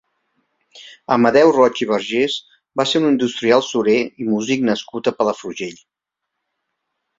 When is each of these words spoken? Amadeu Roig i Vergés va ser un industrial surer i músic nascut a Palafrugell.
Amadeu 1.15 1.51
Roig 1.57 1.81
i 1.87 1.87
Vergés 1.91 2.37
va 2.81 2.87
ser 2.93 3.03
un 3.03 3.07
industrial 3.11 3.63
surer 3.69 3.99
i 4.25 4.29
músic 4.33 4.67
nascut 4.73 5.13
a 5.13 5.17
Palafrugell. 5.23 5.81